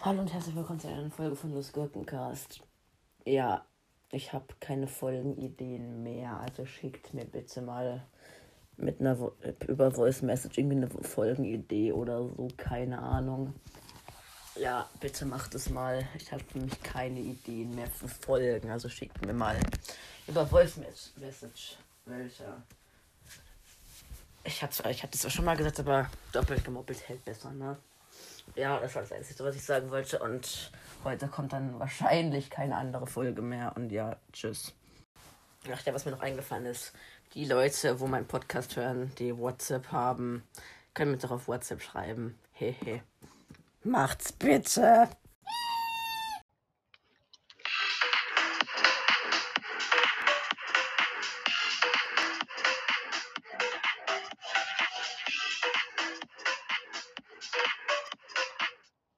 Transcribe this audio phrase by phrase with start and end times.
[0.00, 2.60] Hallo und herzlich willkommen zu einer Folge von Los Gurkencast.
[3.24, 3.64] Ja,
[4.12, 8.06] ich habe keine Folgenideen mehr, also schickt mir bitte mal
[8.76, 9.32] mit einer Vo
[9.66, 13.54] über Voice Message irgendwie eine Folgenidee oder so, keine Ahnung.
[14.54, 16.06] Ja, bitte macht es mal.
[16.16, 19.58] Ich habe mich keine Ideen mehr für Folgen, also schickt mir mal
[20.28, 20.76] über Voice
[21.16, 22.62] Message welche.
[24.46, 27.76] Ich hatte ich auch schon mal gesagt, aber doppelt gemoppelt hält besser, ne?
[28.54, 30.20] Ja, das war das Einzige, was ich sagen wollte.
[30.20, 30.70] Und
[31.02, 33.72] heute kommt dann wahrscheinlich keine andere Folge mehr.
[33.74, 34.72] Und ja, tschüss.
[35.72, 36.92] Ach ja, was mir noch eingefallen ist.
[37.34, 40.44] Die Leute, wo meinen Podcast hören, die WhatsApp haben,
[40.94, 42.38] können mir doch auf WhatsApp schreiben.
[42.52, 43.02] Hehe.
[43.82, 45.08] Macht's bitte.